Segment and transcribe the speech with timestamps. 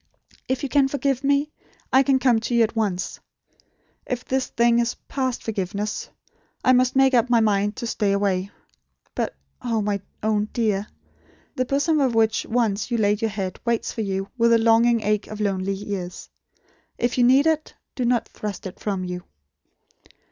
[0.47, 1.51] If you can forgive me,
[1.93, 3.19] I can come to you at once.
[4.07, 6.09] If this thing is past forgiveness,
[6.65, 8.49] I must make up my mind to stay away.
[9.13, 10.87] But, oh, my own Dear,
[11.55, 15.01] the bosom on which once you laid your head waits for you with the longing
[15.01, 16.29] ache of lonely years.
[16.97, 19.23] If you need it, do not thrust it from you."